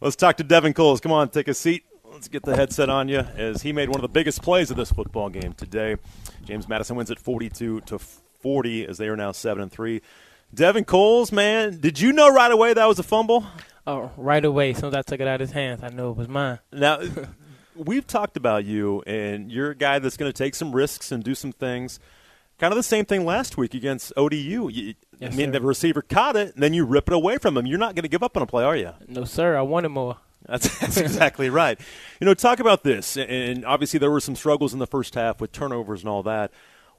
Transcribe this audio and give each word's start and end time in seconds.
Let's 0.00 0.14
talk 0.14 0.36
to 0.36 0.44
Devin 0.44 0.74
Coles. 0.74 1.00
Come 1.00 1.10
on, 1.10 1.28
take 1.28 1.48
a 1.48 1.54
seat. 1.54 1.84
Let's 2.04 2.28
get 2.28 2.44
the 2.44 2.54
headset 2.54 2.88
on 2.88 3.08
you 3.08 3.18
as 3.18 3.62
he 3.62 3.72
made 3.72 3.88
one 3.88 3.96
of 3.96 4.02
the 4.02 4.08
biggest 4.08 4.42
plays 4.42 4.70
of 4.70 4.76
this 4.76 4.92
football 4.92 5.28
game 5.28 5.54
today. 5.54 5.96
James 6.44 6.68
Madison 6.68 6.94
wins 6.94 7.10
at 7.10 7.18
42 7.18 7.80
to 7.80 7.98
40 7.98 8.86
as 8.86 8.98
they 8.98 9.08
are 9.08 9.16
now 9.16 9.32
7 9.32 9.60
and 9.60 9.72
3. 9.72 10.00
Devin 10.54 10.84
Coles, 10.84 11.32
man, 11.32 11.80
did 11.80 11.98
you 11.98 12.12
know 12.12 12.32
right 12.32 12.52
away 12.52 12.74
that 12.74 12.86
was 12.86 13.00
a 13.00 13.02
fumble? 13.02 13.44
Oh, 13.88 14.12
right 14.16 14.44
away. 14.44 14.70
As 14.70 14.78
soon 14.78 14.90
as 14.90 14.94
I 14.94 15.02
took 15.02 15.18
it 15.18 15.26
out 15.26 15.34
of 15.34 15.40
his 15.40 15.50
hands, 15.50 15.82
I 15.82 15.88
knew 15.88 16.10
it 16.10 16.16
was 16.16 16.28
mine. 16.28 16.60
Now, 16.72 17.00
we've 17.74 18.06
talked 18.06 18.36
about 18.36 18.64
you, 18.64 19.02
and 19.04 19.50
you're 19.50 19.70
a 19.70 19.76
guy 19.76 19.98
that's 19.98 20.16
going 20.16 20.30
to 20.30 20.36
take 20.36 20.54
some 20.54 20.76
risks 20.76 21.10
and 21.10 21.24
do 21.24 21.34
some 21.34 21.50
things. 21.50 21.98
Kind 22.58 22.72
of 22.72 22.76
the 22.76 22.82
same 22.82 23.04
thing 23.04 23.24
last 23.24 23.56
week 23.56 23.74
against 23.74 24.12
ODU. 24.16 24.68
You, 24.68 24.94
Yes, 25.20 25.32
I 25.32 25.36
mean, 25.36 25.48
sir. 25.48 25.52
the 25.58 25.60
receiver 25.62 26.00
caught 26.02 26.36
it, 26.36 26.54
and 26.54 26.62
then 26.62 26.72
you 26.74 26.84
rip 26.84 27.08
it 27.08 27.12
away 27.14 27.38
from 27.38 27.56
him. 27.56 27.66
You're 27.66 27.78
not 27.78 27.96
going 27.96 28.04
to 28.04 28.08
give 28.08 28.22
up 28.22 28.36
on 28.36 28.42
a 28.44 28.46
play, 28.46 28.62
are 28.62 28.76
you? 28.76 28.92
No, 29.08 29.24
sir. 29.24 29.56
I 29.56 29.62
want 29.62 29.70
wanted 29.70 29.88
more. 29.88 30.16
That's, 30.46 30.78
that's 30.78 30.96
exactly 30.96 31.50
right. 31.62 31.78
You 32.20 32.24
know, 32.24 32.34
talk 32.34 32.60
about 32.60 32.84
this, 32.84 33.16
and 33.16 33.64
obviously 33.64 33.98
there 33.98 34.12
were 34.12 34.20
some 34.20 34.36
struggles 34.36 34.72
in 34.72 34.78
the 34.78 34.86
first 34.86 35.16
half 35.16 35.40
with 35.40 35.50
turnovers 35.50 36.00
and 36.02 36.08
all 36.08 36.22
that. 36.22 36.52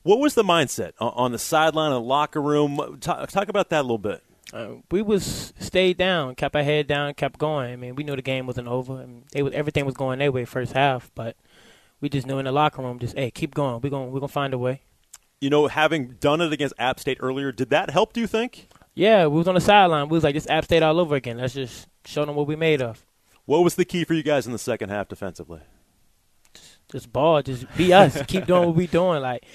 What 0.03 0.20
was 0.20 0.34
the 0.34 0.44
mindset 0.44 0.91
on- 1.00 1.14
on 1.16 1.31
the 1.31 1.40
sideline, 1.40 1.88
in 1.91 1.94
the 1.94 2.02
locker 2.02 2.41
room? 2.41 2.98
Talk, 3.00 3.30
talk 3.30 3.48
about 3.48 3.70
that 3.70 3.80
a 3.80 3.84
little 3.84 3.98
bit. 3.98 4.22
Uh, 4.52 4.67
we 4.91 5.02
was 5.02 5.53
stayed 5.59 5.95
down, 5.98 6.36
kept 6.36 6.55
our 6.58 6.64
head 6.64 6.88
down, 6.88 7.14
kept 7.14 7.38
going. 7.39 7.72
I 7.72 7.76
mean, 7.78 7.95
we 7.95 8.03
knew 8.03 8.16
the 8.17 8.22
game 8.22 8.48
wasn't 8.48 8.67
over. 8.67 8.95
I 8.95 9.05
mean, 9.05 9.23
they 9.31 9.44
was, 9.44 9.53
everything 9.53 9.86
was 9.86 9.95
going 9.95 10.20
their 10.20 10.31
way 10.31 10.44
first 10.44 10.73
half, 10.73 11.09
but 11.16 11.38
we 12.02 12.09
just 12.09 12.28
knew 12.28 12.38
in 12.39 12.45
the 12.45 12.52
locker 12.52 12.81
room, 12.81 13.00
just 13.00 13.16
hey, 13.16 13.31
keep 13.31 13.53
going. 13.55 13.80
We're 13.81 13.89
gonna 13.91 14.08
we're 14.09 14.20
gonna 14.20 14.28
find 14.28 14.53
a 14.53 14.58
way. 14.58 14.81
You 15.41 15.49
know, 15.49 15.67
having 15.67 16.16
done 16.20 16.41
it 16.41 16.52
against 16.52 16.73
App 16.77 16.99
State 16.99 17.17
earlier, 17.21 17.52
did 17.52 17.70
that 17.70 17.89
help? 17.89 18.13
Do 18.13 18.20
you 18.20 18.27
think? 18.27 18.67
Yeah, 18.93 19.27
we 19.27 19.38
was 19.38 19.47
on 19.47 19.55
the 19.55 19.61
sideline. 19.61 20.09
We 20.09 20.16
was 20.17 20.23
like, 20.23 20.35
just 20.35 20.49
App 20.49 20.66
State 20.66 20.84
all 20.84 20.99
over 20.99 21.16
again. 21.16 21.38
Let's 21.38 21.53
just 21.53 21.88
show 22.05 22.25
them 22.25 22.35
what 22.35 22.47
we 22.47 22.55
made 22.57 22.81
of. 22.81 23.05
What 23.45 23.63
was 23.63 23.75
the 23.75 23.85
key 23.85 24.03
for 24.03 24.13
you 24.13 24.23
guys 24.23 24.45
in 24.45 24.52
the 24.52 24.59
second 24.59 24.89
half 24.89 25.07
defensively? 25.07 25.61
Just 26.91 27.11
ball, 27.14 27.41
just 27.41 27.66
be 27.77 27.94
us. 27.94 28.22
keep 28.27 28.45
doing 28.47 28.66
what 28.67 28.75
we 28.75 28.88
doing. 28.88 29.22
Like 29.22 29.45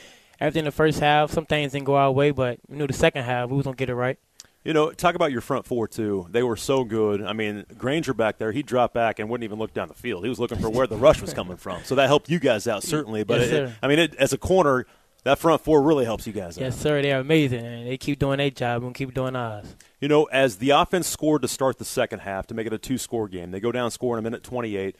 after 0.40 0.58
in 0.58 0.64
the 0.64 0.70
first 0.72 1.00
half, 1.00 1.30
some 1.32 1.46
things 1.46 1.72
didn't 1.72 1.84
go 1.84 1.96
our 1.96 2.10
way, 2.10 2.30
but 2.30 2.58
we 2.68 2.76
knew 2.76 2.86
the 2.86 2.92
second 2.92 3.24
half 3.24 3.50
we 3.50 3.56
was 3.56 3.64
gonna 3.64 3.76
get 3.76 3.90
it 3.90 3.94
right. 3.94 4.18
You 4.64 4.72
know, 4.72 4.90
talk 4.92 5.14
about 5.14 5.30
your 5.32 5.40
front 5.42 5.66
four 5.66 5.86
too. 5.88 6.26
They 6.30 6.42
were 6.42 6.56
so 6.56 6.84
good. 6.84 7.22
I 7.22 7.32
mean, 7.34 7.64
Granger 7.76 8.14
back 8.14 8.38
there, 8.38 8.50
he 8.52 8.62
dropped 8.62 8.94
back 8.94 9.18
and 9.18 9.28
wouldn't 9.28 9.44
even 9.44 9.58
look 9.58 9.74
down 9.74 9.88
the 9.88 9.94
field. 9.94 10.22
He 10.24 10.30
was 10.30 10.38
looking 10.40 10.58
for 10.58 10.70
where 10.70 10.86
the 10.86 10.96
rush 10.96 11.20
was 11.20 11.34
coming 11.34 11.56
from. 11.58 11.82
So 11.84 11.96
that 11.96 12.06
helped 12.06 12.30
you 12.30 12.38
guys 12.38 12.66
out 12.66 12.82
certainly. 12.84 13.24
But 13.24 13.40
Yes, 13.42 13.50
it- 13.50 13.70
I 13.82 13.88
mean, 13.88 13.98
it, 13.98 14.14
as 14.14 14.32
a 14.32 14.38
corner, 14.38 14.86
that 15.24 15.38
front 15.38 15.62
four 15.62 15.82
really 15.82 16.04
helps 16.04 16.26
you 16.26 16.32
guys 16.32 16.56
out. 16.56 16.62
Yes, 16.62 16.78
sir. 16.78 17.02
They're 17.02 17.20
amazing, 17.20 17.64
and 17.64 17.86
they 17.86 17.96
keep 17.96 18.18
doing 18.18 18.38
their 18.38 18.50
job. 18.50 18.84
and 18.84 18.94
keep 18.94 19.12
doing 19.12 19.34
ours. 19.34 19.74
You 20.00 20.08
know, 20.08 20.24
as 20.24 20.56
the 20.56 20.70
offense 20.70 21.06
scored 21.06 21.42
to 21.42 21.48
start 21.48 21.78
the 21.78 21.84
second 21.84 22.20
half 22.20 22.46
to 22.48 22.54
make 22.54 22.66
it 22.66 22.72
a 22.72 22.78
two 22.78 22.98
score 22.98 23.26
game, 23.26 23.50
they 23.50 23.60
go 23.60 23.72
down 23.72 23.90
score 23.90 24.14
in 24.16 24.18
a 24.18 24.22
minute 24.22 24.42
28. 24.42 24.94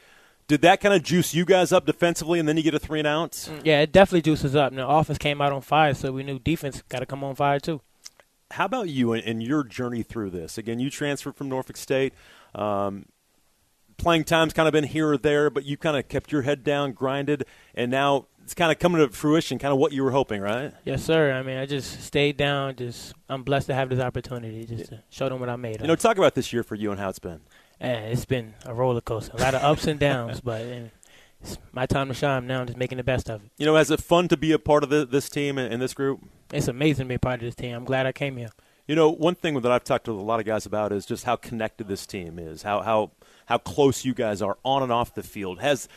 Did 0.47 0.61
that 0.63 0.81
kind 0.81 0.95
of 0.95 1.03
juice 1.03 1.35
you 1.35 1.45
guys 1.47 1.73
up 1.73 1.87
defensively 1.87 2.39
and 2.39 2.47
then 2.47 2.57
you 2.57 2.63
get 2.63 2.75
a 2.75 2.79
three 2.79 2.99
and 2.99 3.09
out? 3.09 3.49
Yeah, 3.63 3.81
it 3.81 3.93
definitely 3.93 4.23
juices 4.23 4.55
up. 4.55 4.73
Now, 4.73 4.89
offense 4.99 5.19
came 5.19 5.41
out 5.41 5.53
on 5.53 5.63
fire, 5.63 5.95
so 5.95 6.13
we 6.13 6.23
knew 6.23 6.39
defense 6.39 6.83
got 6.89 6.99
to 6.99 7.07
come 7.07 7.25
on 7.25 7.35
fire 7.35 7.59
too. 7.61 7.81
How 8.51 8.67
about 8.67 8.89
you 8.91 9.13
and, 9.15 9.25
and 9.25 9.43
your 9.43 9.65
journey 9.65 10.03
through 10.03 10.31
this? 10.31 10.59
Again, 10.59 10.81
you 10.81 10.91
transferred 10.91 11.37
from 11.37 11.49
Norfolk 11.49 11.77
State. 11.79 12.13
Um, 12.55 13.07
playing 13.97 14.25
time's 14.25 14.53
kind 14.53 14.69
of 14.69 14.73
been 14.73 14.85
here 14.85 15.13
or 15.13 15.19
there, 15.19 15.49
but 15.51 15.65
you 15.65 15.77
kind 15.77 15.97
of 15.97 16.09
kept 16.09 16.31
your 16.31 16.43
head 16.43 16.63
down, 16.63 16.93
grinded, 16.93 17.45
and 17.75 17.91
now 17.91 18.27
it's 18.45 18.55
kind 18.55 18.71
of 18.71 18.79
coming 18.79 19.01
to 19.01 19.09
fruition, 19.15 19.59
kind 19.59 19.73
of 19.73 19.79
what 19.79 19.93
you 19.93 20.05
were 20.05 20.11
hoping, 20.11 20.41
right? 20.41 20.73
Yes, 20.85 21.03
sir. 21.03 21.33
I 21.33 21.43
mean, 21.43 21.57
I 21.57 21.67
just 21.67 22.03
stayed 22.03 22.37
down. 22.37 22.77
Just 22.77 23.15
I'm 23.29 23.43
blessed 23.43 23.67
to 23.69 23.75
have 23.75 23.89
this 23.89 24.01
opportunity, 24.01 24.65
just 24.67 24.91
to 24.91 25.03
show 25.11 25.29
them 25.29 25.41
what 25.41 25.49
I 25.49 25.57
made. 25.57 25.77
Of. 25.77 25.81
You 25.83 25.89
know, 25.89 25.97
talk 25.97 26.19
about 26.19 26.35
this 26.35 26.53
year 26.53 26.63
for 26.63 26.75
you 26.75 26.91
and 26.91 27.01
how 27.01 27.09
it's 27.09 27.19
been. 27.19 27.41
and 27.81 28.13
it's 28.13 28.27
been 28.27 28.55
a 28.67 28.75
roller 28.75 29.01
coaster, 29.01 29.33
a 29.37 29.41
lot 29.41 29.55
of 29.55 29.63
ups 29.63 29.87
and 29.87 29.99
downs, 29.99 30.41
but 30.43 30.61
eh, 30.61 30.85
it's 31.43 31.59
my 31.73 31.87
time 31.87 32.09
to 32.09 32.15
shine 32.15 32.47
now. 32.47 32.61
I'm 32.61 32.67
just 32.67 32.79
making 32.79 32.99
the 32.99 33.05
best 33.05 33.29
of 33.31 33.43
it. 33.43 33.51
You 33.57 33.67
know, 33.67 33.77
is 33.77 33.91
it 33.91 34.01
fun 34.03 34.29
to 34.29 34.37
be 34.37 34.53
a 34.53 34.59
part 34.59 34.85
of 34.85 34.91
the, 34.91 35.05
this 35.07 35.29
team 35.29 35.57
and, 35.59 35.73
and 35.73 35.83
this 35.83 35.95
group? 35.95 36.21
It's 36.53 36.69
amazing 36.69 37.07
to 37.07 37.09
be 37.09 37.15
a 37.15 37.19
part 37.19 37.37
of 37.37 37.41
this 37.41 37.55
team. 37.55 37.75
I'm 37.75 37.85
glad 37.85 38.07
I 38.07 38.13
came 38.13 38.37
here. 38.37 38.51
You 38.87 38.95
know, 38.95 39.09
one 39.11 39.35
thing 39.35 39.59
that 39.59 39.73
I've 39.73 39.85
talked 39.85 40.05
to 40.05 40.13
a 40.13 40.21
lot 40.21 40.41
of 40.41 40.47
guys 40.47 40.67
about 40.67 40.93
is 40.93 41.07
just 41.07 41.25
how 41.25 41.37
connected 41.37 41.89
this 41.89 42.07
team 42.07 42.39
is, 42.39 42.63
how 42.63 42.83
how 42.83 43.13
how 43.47 43.57
close 43.57 44.05
you 44.05 44.13
guys 44.13 44.43
are 44.43 44.59
on 44.63 44.83
and 44.83 44.93
off 44.93 45.15
the 45.15 45.23
field. 45.23 45.61
Has 45.61 45.89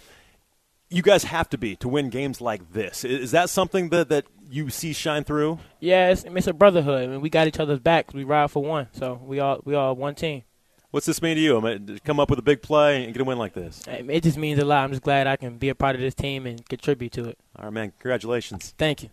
you 0.89 1.01
guys 1.01 1.25
have 1.25 1.49
to 1.49 1.57
be 1.57 1.75
to 1.77 1.87
win 1.87 2.09
games 2.09 2.41
like 2.41 2.73
this? 2.73 3.03
Is 3.03 3.31
that 3.31 3.49
something 3.49 3.89
that 3.89 4.09
that 4.09 4.25
you 4.49 4.69
see 4.69 4.93
shine 4.93 5.23
through? 5.23 5.59
Yeah, 5.79 6.09
it's, 6.09 6.23
it's 6.23 6.47
a 6.47 6.53
brotherhood. 6.53 7.03
I 7.03 7.07
mean, 7.07 7.21
we 7.21 7.29
got 7.29 7.47
each 7.47 7.59
other's 7.59 7.79
backs. 7.79 8.13
We 8.13 8.23
ride 8.23 8.51
for 8.51 8.63
one, 8.63 8.87
so 8.93 9.19
we 9.23 9.39
all 9.39 9.61
we 9.65 9.75
all 9.75 9.95
one 9.95 10.15
team. 10.15 10.43
What's 10.91 11.05
this 11.05 11.21
mean 11.21 11.35
to 11.35 11.41
you? 11.41 11.57
I 11.57 11.61
mean, 11.61 11.99
come 12.05 12.19
up 12.19 12.29
with 12.29 12.39
a 12.39 12.43
big 12.43 12.61
play 12.61 13.03
and 13.03 13.13
get 13.13 13.21
a 13.21 13.25
win 13.25 13.37
like 13.37 13.53
this. 13.53 13.83
It 13.87 14.23
just 14.23 14.37
means 14.37 14.57
a 14.59 14.65
lot. 14.65 14.83
I'm 14.83 14.91
just 14.91 15.01
glad 15.01 15.27
I 15.27 15.35
can 15.35 15.57
be 15.57 15.67
a 15.67 15.75
part 15.75 15.95
of 15.95 16.01
this 16.01 16.15
team 16.15 16.45
and 16.45 16.65
contribute 16.67 17.11
to 17.13 17.25
it. 17.25 17.37
All 17.57 17.65
right, 17.65 17.73
man. 17.73 17.93
Congratulations. 17.99 18.73
Thank 18.77 19.03
you. 19.03 19.09